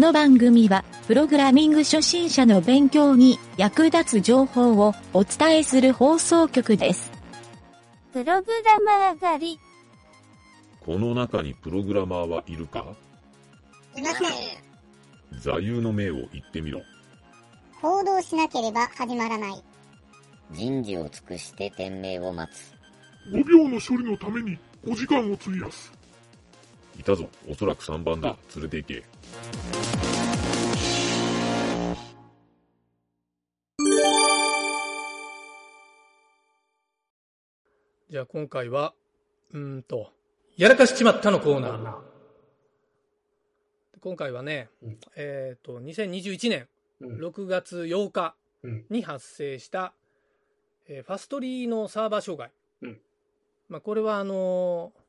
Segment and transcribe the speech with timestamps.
[0.00, 7.12] の番組は、プログラミング初心者の勉強に役立つ情報をお伝えする放送局です。
[8.12, 9.60] プログラマー狩り。
[10.80, 12.86] この中にプログラマーはいるか？
[13.94, 15.40] いません。
[15.40, 16.80] 座右の銘を言ってみろ。
[17.82, 19.62] 行動しなければ始まらない。
[20.50, 22.72] 人事を尽くして天命を待つ。
[23.32, 25.92] 5秒の処理のために5時間を費やす。
[26.98, 27.28] いたぞ。
[27.48, 28.34] おそらく3番だ。
[28.56, 29.04] 連れて行け。
[38.10, 38.92] じゃあ今回は、
[39.52, 40.10] うーんと、
[40.56, 41.94] やらかしちまったのコーナー。
[44.00, 46.66] 今回はね、うんえっ、と、2021年
[47.00, 49.92] うん6月8日うんに発生した、
[50.88, 52.50] えーファストリーのサーバー障害。
[52.82, 52.98] うん
[53.68, 55.00] まあこれはあのー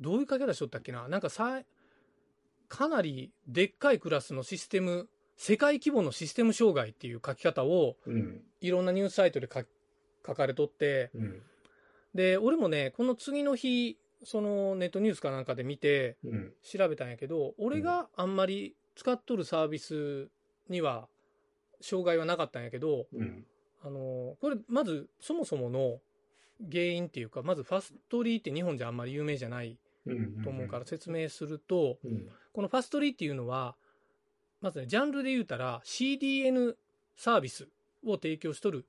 [0.00, 1.08] どういう書き方しとったっけな？
[1.08, 1.62] なんかさ、
[2.68, 8.42] かなりでっかいクラスのシステム、世界規模のシステム障害っていう書き方をうん。
[8.60, 9.64] いろんなニュースサイトで書
[10.26, 11.42] 書かれとって、うん。
[12.14, 16.52] で俺もねこの次の日そのネットニュースかなんかで見てうん。
[16.62, 20.28] 調べたんやけど俺があんまり使っとるサービス
[20.68, 21.06] には
[21.80, 23.44] 障害はなかったんやけどうん。
[23.84, 26.00] あのこれまずそもそもの
[26.70, 30.42] 原因っていうかまずファストリーって日本じゃあんまり有名じゃないうん。
[30.42, 32.28] と思うから説明するとうん。
[32.52, 33.76] このファストリーっていうのは
[34.60, 36.74] まずねジャンルで言うたら CDN
[37.16, 37.68] サービス
[38.06, 38.84] を提供しとる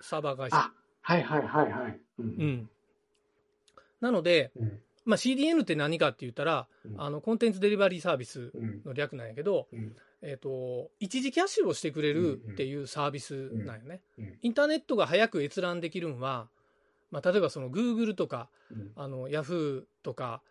[0.00, 2.00] サーバー会社あ、はいはいはいはい。
[2.18, 2.22] う。
[2.22, 2.70] うんん
[4.00, 4.80] なので、うん。
[5.04, 8.82] まあ、CDN って何かって言ったら、うんあのコンテンツデリバリーサービスうん。
[8.84, 9.96] の略なんやけど、うん。
[10.20, 14.00] えっと一時キャッシュをしてくれるっていうサービスなんよね。
[14.18, 14.38] うん。
[14.42, 16.48] インターネットが早く閲覧できるんは、
[17.10, 18.92] まあ、例えばその Google とかうん。
[18.96, 20.42] あの Yahoo とか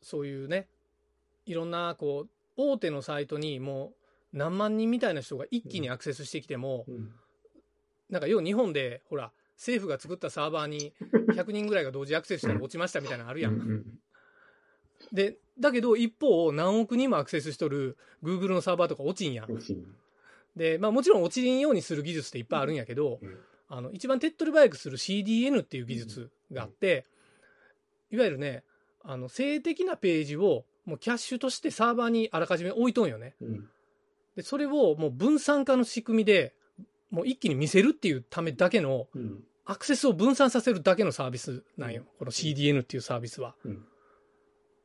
[0.00, 0.68] そういうね
[1.46, 3.97] いろんなこう大手のサイトにもう
[4.32, 7.12] 何万人みたいな人が一気にアクセスしてきても、うん。
[8.10, 10.92] なんか要は日本でほら政府が作ったサーバーに
[11.34, 13.52] 100人ぐらいが同時アクセスしたら落ちましたみたいなのあるやん。
[13.52, 13.98] うん。
[15.12, 19.48] で、だけど一方、何億人もアクセスしとる Google のサーバーとか落ちんやん。
[20.56, 23.38] で、まあもちろん落ちんようにする技術っていっぱいあるんやけど、うん
[23.68, 27.04] あの、一番手っ取り早くする CDN っていう技術があって、
[28.10, 28.64] いわゆるね、
[29.04, 33.34] あの、性的なページをもうキャッシュとしてサーバーにあらかじめ置いとんよね。
[33.40, 33.68] うん。
[34.38, 36.54] で、それをもう分散化の仕組みで、
[37.10, 39.42] もう一気に見せるっていうためだけの、うん。
[39.64, 42.04] アクセスを分散させるだけのサービスなんよ。
[42.20, 43.56] この CDN っていうサービスは。
[43.64, 43.84] うん。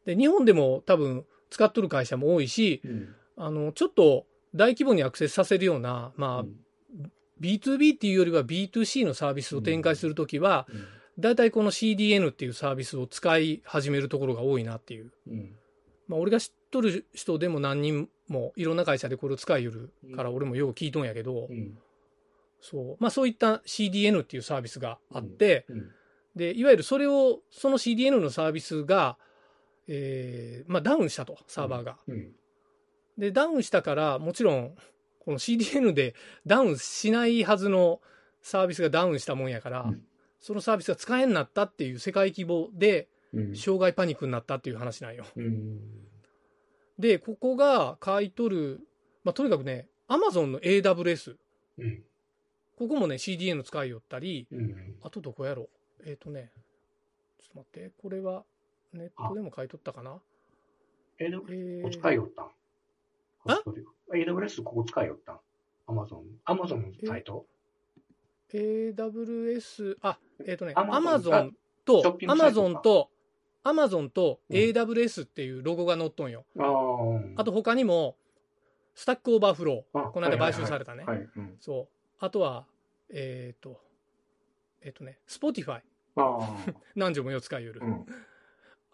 [0.08, 3.16] で、日本でも多分使っとる会社も多いし、うん。
[3.38, 4.26] あの、ちょっと
[4.56, 7.06] 大規模にアクセスさせるような、まあ、
[7.40, 10.66] B2B っていうよりは B2C のサービスを展開するときは、
[11.20, 15.12] だいたいこの CDN っていうサービスを使い始めるところが多いなっていう。
[15.28, 15.56] うん。
[16.08, 21.78] まあ、俺が知っとる人でも何人もいろんな会社でこれを使いよるから俺もよう聞いとんやけど、うん。
[22.60, 22.98] そう。
[23.00, 25.92] まあそういった CDN っていうサービスがあって、うん。
[26.36, 29.18] で、いわゆるそれを、その CDN のサービスが、
[29.88, 31.98] えーまあダウンしたと、サーバーが。
[32.08, 32.32] うん。
[33.18, 34.76] で、ダウンしたから、もちろん、
[35.20, 38.02] この CDN でダウンしないはずの
[38.42, 40.02] サービスがダウンしたもんやから、うん
[40.40, 43.56] そのサービスが使えんなったっていう世界規模で、うん。
[43.56, 45.26] 障害パニックになったっていう話なんよ。
[45.38, 45.80] うん。
[47.00, 48.80] で、ここが買い取る、
[49.24, 51.36] まあ、とにかくね、Amazon の AWS、
[51.78, 52.04] うん。
[52.78, 54.96] ここもね、CDN 使いよったり、うん。
[55.02, 55.70] あとどこやろ
[56.06, 56.52] えっ、とね、
[57.42, 58.44] ちょっと待って、これは
[58.94, 60.22] ネットでも買い取ったかな？
[61.20, 62.46] え、でも、えここ使いよったん？
[63.56, 63.62] あ
[64.14, 65.40] ?AWS ここ使いよったん
[65.88, 66.24] ?Amazon。
[66.46, 67.46] Amazon のサイト
[68.54, 71.56] ？AWS、あ、えっ、とね、Amazon Amazon シ
[71.86, 72.36] とョッピン、グ
[73.64, 76.46] サイトか Amazon と、AWS っていうロゴが載っとんよ。
[77.36, 78.16] あと他にも、
[78.96, 80.12] スタックオーバーフロあー。
[80.12, 81.06] この間買収されたね。
[81.60, 81.88] そう。
[82.20, 82.66] あとは、
[83.10, 83.80] えっ、と、
[84.82, 85.82] えっ、とね、Spotify。
[86.96, 87.82] 何十もよ使いよる。
[87.84, 88.06] うん。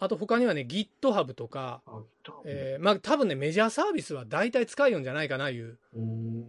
[0.02, 2.02] あと他にはね、GitHub とか、あ、
[2.46, 6.46] えーまあ多分ね、メジャーサービスは大体使いよんじゃないかないううん。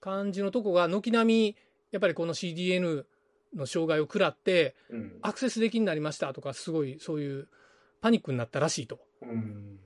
[0.00, 1.56] 感じのとこが、軒並み、
[1.90, 3.04] やっぱりこの CDN
[3.54, 5.18] の障害を食らって、うん。
[5.22, 7.48] アクセスできになりましたとか、すごいそういう
[8.00, 9.00] パニックになったらしいと。
[9.22, 9.78] うん。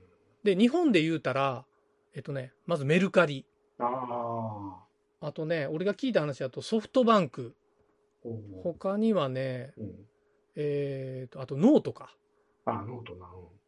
[0.43, 1.65] で、日本で言うたら、
[2.13, 3.45] えっとね、まずメルカリ。
[3.77, 3.85] あ
[5.21, 5.27] あ。
[5.27, 7.55] あとね、俺が聞いた話だとソフトバンク。
[8.63, 9.95] 他にはね、うん。
[10.55, 12.15] えーと、あとノートか。
[12.65, 13.27] あ、ノートな。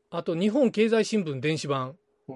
[0.09, 1.97] あと日本経済新聞電子版。
[2.27, 2.35] うん。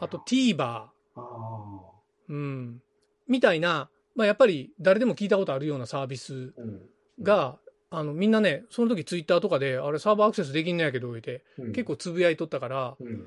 [0.00, 0.62] あ、と TVer。
[0.62, 2.00] ああ。
[2.28, 2.82] うん。
[3.26, 3.90] みたいな、
[4.20, 6.82] まあやっぱり誰でも聞いたことあるようなサービスうん。
[7.22, 7.58] が、
[7.88, 13.26] あのみんなね、その時ツイッターとかで、あれサーバーアクセスできんのやけど、言って、うん結構つぶやいとったから、うん。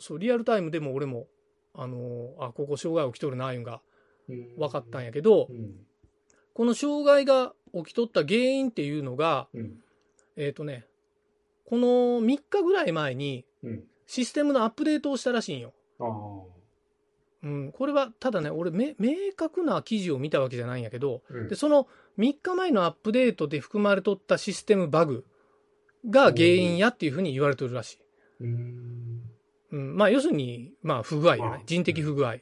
[0.00, 1.28] そう、リアルタイムでも俺も、
[1.74, 3.82] あの、あ、ここ障害起きとるな、いうんが
[4.28, 5.76] うん分かったんやけどう、ん。
[6.54, 9.78] この障害が起きとった原因っていうのが、うん。
[10.34, 10.86] えっ、とね、
[11.66, 11.86] この
[12.20, 13.84] 3日ぐらい前にうん。
[14.08, 15.72] システムのアップデートをしたらしいんよ。
[17.42, 25.24] うん、これはただね、俺め、明確な記事を見たわけじゃないんやけど、うんでその3日前のアップデートで含まれとったシステムバグ
[26.08, 27.98] が原因やっていうふうに言われてるらしい。
[28.40, 29.22] うん。
[29.72, 31.64] うん、まあ要するに、まあ不具合やまあね。
[31.66, 32.32] 人的不具合。
[32.32, 32.40] うん。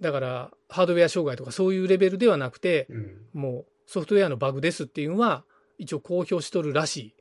[0.00, 3.16] だから、ハードウェア障害とかそういうレベルではなくて、うん。
[3.32, 5.44] もうソフトウェアのバグですっていうのは、
[5.78, 7.14] 一応公表しとるらしい。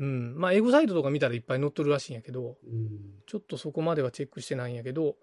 [0.00, 0.06] うん。
[0.06, 0.34] うん。
[0.36, 2.88] まあ、エゴサイトとか見たらいっぱい載っとるらしいんやけど、うん。
[3.26, 5.16] ちょっとそこまではチェックしてないんやけど、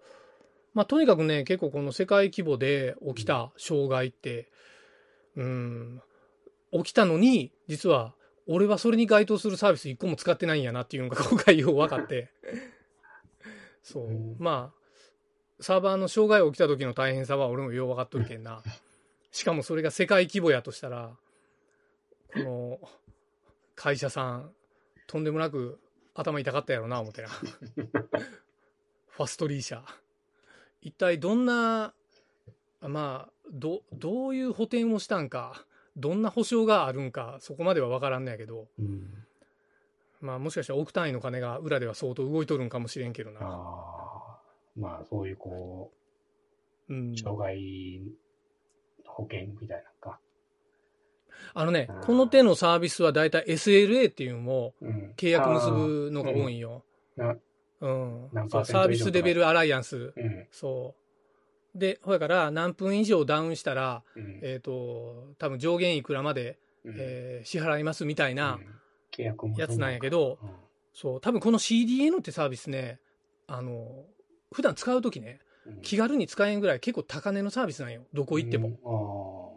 [0.74, 4.48] まあ、とにかくね、結構この世界規模で起きた障害って、
[5.36, 6.02] うん、
[6.72, 8.14] 起きたのに、実は、
[8.46, 12.30] 俺はそれに該当するサービス一個も使ってないんやなっていうのが 今回よう分かって。
[13.82, 14.36] そううん。
[14.38, 18.62] まあ、サーバーの障害起きた時の大変さは俺もよう分かっとるけんな。
[19.32, 21.16] しかもそれが世界規模やとしたら、
[22.32, 22.80] この
[23.74, 24.54] 会社さん、
[25.08, 25.80] とんでもなく
[26.14, 27.28] 頭痛かったやろな、思ってな。
[29.08, 29.82] ファストリー社。
[30.80, 31.94] 一体どんな、
[32.80, 35.64] まあ、ど、どういう補填をしたんか、
[35.96, 39.24] どんな保証があるんか、そこまでは分からんのやけど、うん。
[40.20, 43.40] まあもしかしたら億単位の金が裏では相当動いとるんかもしれんけどな。
[43.40, 44.42] ああ。
[44.76, 45.92] まあ、そういう、こ
[46.88, 47.16] うんう、。
[47.16, 48.02] 障害
[49.06, 49.90] 保険みたいな。
[51.54, 55.12] あのねうん、この手のサービスはだいたい SLA っていうのもうん。
[55.16, 56.84] 契約結ぶのが多いんよ。
[57.18, 57.34] あ
[57.80, 60.12] うんサービスレベルアライアンス。
[60.16, 60.46] うん。
[60.50, 60.94] そ
[61.74, 61.78] う。
[61.78, 64.40] で、ほやから何分以上ダウンしたら、うん。
[64.42, 68.58] えっ、と、多分上限いくらまで、うんえー支払いますみたいな、
[69.56, 70.48] やつなんやけどうん
[70.92, 72.98] そう、多分この CDN ってサービスね、
[73.46, 74.04] あの、
[74.52, 78.02] 普段使うときね、うん気軽に使えんぐらい結構高値のサービスなんよ。
[78.14, 79.47] どこ行っても。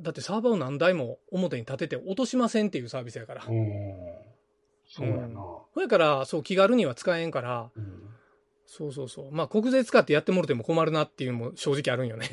[0.00, 0.04] も。
[0.04, 3.42] だってサーバーを何台も表に立てて落としませんっていうサービスやから。
[4.88, 5.40] そうやな。
[5.40, 8.10] ほやから、そう、気軽には使えんから、うん。
[8.66, 9.32] そうそうそう。
[9.32, 12.28] まあ、国税使ってやってもろても困るなっていうのも正直あるんよね。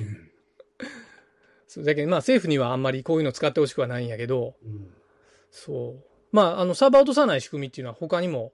[1.68, 4.94] そうだけど、まあ、政府にはあんまりこういうの使ってほしくはないんやけど、うん。
[5.52, 6.04] そう。
[6.32, 8.54] まあ、あの、サーバー落とさない仕組みっていうのは他にも、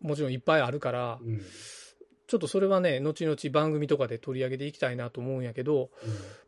[0.00, 1.42] もちろんいっぱいあるから、うん。
[2.26, 5.90] ちょっとそれはね、後々番組とかで取り上げていきたいなと思うんやけど、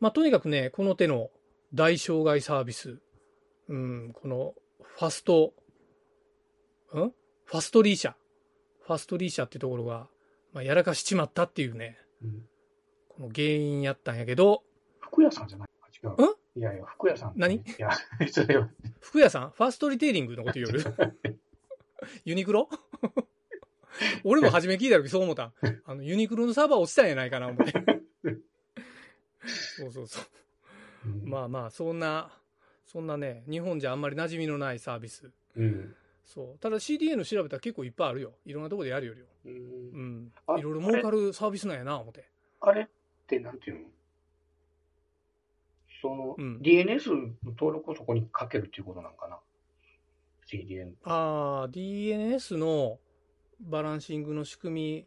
[0.01, 1.31] まあ、とにかくね、この手の
[1.73, 2.99] 大障害サービス、
[3.69, 5.55] うん、このファスト、
[6.95, 7.11] ん？
[7.45, 8.17] ファストリー社。
[8.87, 10.09] ファストリー社っていうところが、
[10.53, 12.43] まあ、やらかしちまったっていうね、うん。
[13.09, 14.63] この原因やったんやけど、
[15.01, 15.69] 服屋さんじゃない
[16.03, 16.11] 違う。
[16.57, 17.33] いやいや、服屋さん。
[17.37, 17.57] 何？
[17.57, 17.91] いや、
[18.31, 18.69] それは。
[19.01, 19.51] 服屋さん？
[19.51, 20.67] ファーストリテイリングのこと言う？
[20.67, 20.73] よ
[21.09, 21.19] る
[22.25, 22.69] ユニクロ？
[24.25, 25.53] 俺も初め聞いた時そう思った。
[25.87, 27.73] あの、ユニクロのサーバー落ちたんやないかな、思って。
[29.47, 30.25] そうそうそう。
[31.05, 32.31] うんまあまあ、そんな、
[32.87, 35.31] そんなね、日本じゃあんまり馴染みのないサービス。
[35.57, 35.95] うん。
[36.25, 36.59] そう。
[36.59, 38.33] ただ CDN 調べたら結構いっぱいあるよ。
[38.45, 39.27] いろんなとこでやるよりよ。
[39.45, 39.49] う。
[39.49, 42.29] うんいろいろ儲かるサービスなんやな、思って。
[42.61, 42.87] あれっ
[43.27, 43.87] てなんていうの？
[46.01, 49.39] その、うん DNS の登録をそこにかけるっていうことなんかな
[50.51, 50.93] ?CDN。
[51.05, 52.99] ああ、DNS の
[53.61, 55.07] バランシングの仕組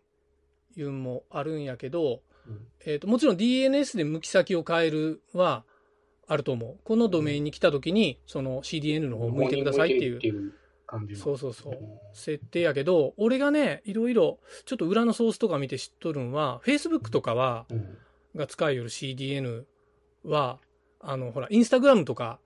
[0.75, 5.65] みいうのもあるんやけど、うんえっ、と、もちろん DNS で向き先を変えるは
[6.27, 6.75] あると思う。
[6.83, 10.53] このドメインに来た時に、その CDN の方向いてくださいっていう。
[11.15, 11.77] そうそうそう
[12.13, 17.97] 設定やけど、俺がね、いろいろ、ちょっと裏のソースとか見て知っとるんは、Facebook とかは、うん。
[18.35, 19.63] が使いよる CDN
[20.23, 20.59] は、
[20.99, 22.39] あの、ほら、インスタグラムとか。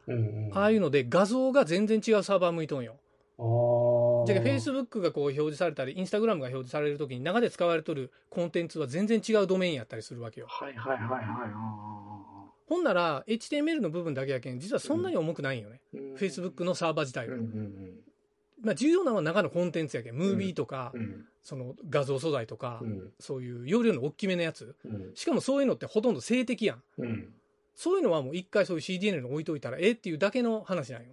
[0.54, 2.96] ああいうので画像が全然違うサーバー向いとんよ。
[4.28, 10.48] じゃあ、Facebook がこう表示されたり、Instagram が表示されるときに中で使われとるコンテンツは全然違うドメインやったりするわけよ。
[10.50, 12.01] はいはいはいはいあ
[12.72, 15.82] ほんなら、HTML の部分だけやけん、実はそんなに重くないんよね。
[15.94, 16.12] ー。
[16.12, 17.36] うん Facebook のサーバー自体は。
[17.36, 18.00] うんうん
[18.64, 21.26] まあ、重要なのは中のコンテンツやけん、ムービーとか、うん。
[21.44, 24.74] その画像素材とか、うんそういう容量の大きめのやつ。
[24.86, 26.84] うんしかもそういうのってほとんど静的やん。
[27.00, 27.34] うん。
[27.76, 31.10] そういうのはもう一回そういう CDN に置いといたらええっていうだけの話なんよ。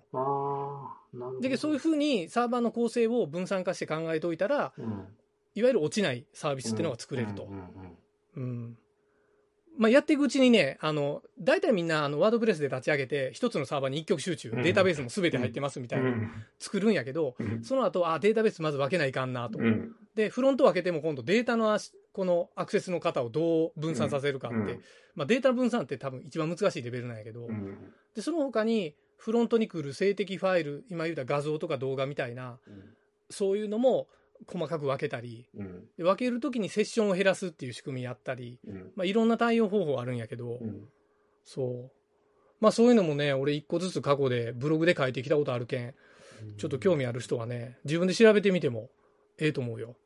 [1.43, 4.87] だけどそういう風にサーバーの構成を分散化して考えておいたら、うん、
[5.57, 7.49] いわゆる落ちないサービスっていうのが作れると
[8.37, 8.79] うん。
[9.79, 14.63] まあ、やっていくうちにね、あの、大体みんな、あの、ワードプレスで立ち上げて、一つのサーバーに一極集中、うん。
[14.63, 16.13] データベースも全て入ってますみたいな、
[16.59, 17.63] 作るんやけど、うん。
[17.63, 19.61] その後、あ、データベースまず分けないかんなと。
[19.61, 19.93] うん。
[20.17, 24.83] で、フロント分けても今度データの足このアクセスの方をどう分散させるかって、うん。
[25.15, 27.93] まあ、データの分散って多分一番難しいレベルなんやけど、うん。
[28.17, 32.59] で、その他に、フロントに来る静的ファイル、今言うた画像とか動画みたいな、
[33.31, 34.09] そういうのも、
[34.47, 35.85] 細かく分けたり、うん。
[35.97, 38.93] で分けるときにセッションを減らすっていう仕組みやったり、うん。
[38.97, 40.89] まあ、いろんな対応方法あるんやけど、うん。
[41.45, 41.91] そう。
[42.61, 45.95] まあそういうのもね、俺一個ずつ過去でブログで書いてきたことあるけん、
[46.57, 48.91] ちょっと興味ある人はね、自分で調べてみても
[49.39, 49.97] ええと思うよ。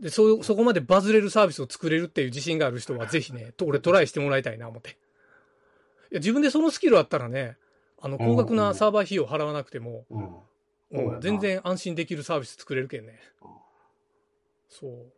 [0.00, 4.90] で、そ、そこまでバズれるサービスを作れるっていう自信がある人はぜひね、と俺トライしてもらいたいな思って。
[4.90, 4.92] い
[6.12, 7.56] や、自分でそのスキルあったらね、
[8.00, 10.04] あの、高額なサーバー費用払わなくても、
[11.20, 13.48] 全然安心できるサービス作れるけんねうん。
[14.68, 15.12] そう。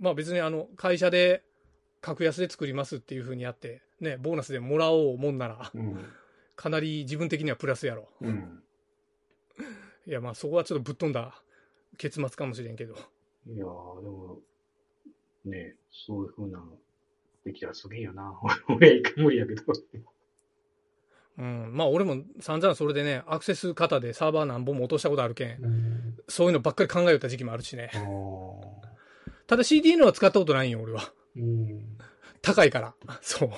[0.00, 1.42] まあ別にあの、会社で
[2.00, 6.04] 格安で作りますっていう風にやって、ね、ボーナスでもらおうもんなら、うん。
[6.56, 8.08] かなり自分的にはプラスやろ。
[8.20, 8.62] うん。
[10.06, 11.34] いや、まあそこはちょっとぶっ飛んだ
[11.98, 12.94] 結末かもしれんけど。
[13.46, 14.40] いやー、でも、
[15.44, 16.66] ねそういう風なの
[17.44, 18.38] できたらすげえよな。
[18.68, 19.62] 俺、一回無理やけど。
[21.38, 21.70] うん。
[21.72, 26.16] まあ俺も散々それでね、アクセス型でサーバー何本も落としたことあるけん、うん。
[26.28, 27.90] そういうのばっかり考えよった時期もあるしね
[29.46, 31.12] ただ CDN は使ったことないんよ、俺は。
[31.36, 31.98] うん。
[32.42, 32.94] 高いから。
[33.20, 33.50] そう。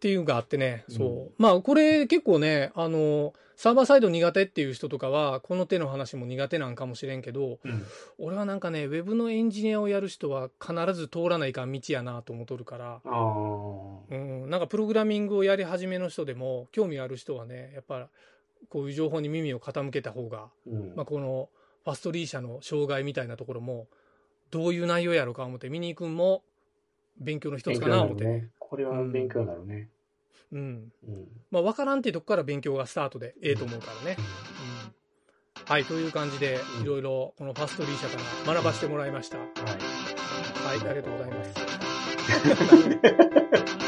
[0.00, 1.42] っていうのがあってね、そう。
[1.42, 7.84] まあ、これ結構ね、あの、サーバーサイド苦手っていう人とかは、この手の話も苦手なんかもしれんけど、うん。
[8.18, 13.02] 俺はなんかね、ウェブのエンジニアをやる人は必ず通らないかん道やなと思っとるから。
[13.04, 18.08] うん、なんかプログラミングをやり始めの人でも、興味ある人はね、やっぱ
[18.70, 20.94] こういう情報に耳を傾けた方が、うん。
[20.96, 21.50] まあ、この
[21.84, 23.88] ファストリー社の障害みたいなところも、
[24.50, 26.42] どういう内容やろうか思って、見に行くんも
[27.20, 28.30] 勉強の一つかな思ってね。
[28.32, 28.48] ね。
[28.58, 29.88] これは勉強になるね。
[30.52, 30.92] うん。
[31.06, 31.28] うん。
[31.50, 34.16] まあ、わからんっていうとこから勉強がスタートでええと思うからね。
[34.18, 34.24] うん。
[35.64, 38.16] はい、という感じで、いろいろこのファストリー社か
[38.50, 39.38] ら学ばせてもらいました。
[39.38, 40.78] ははい。
[40.78, 41.54] い、ありがとうございます。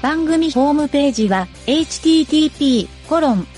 [0.00, 3.57] 番組ホームページは http://